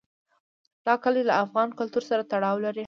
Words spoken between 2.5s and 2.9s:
لري.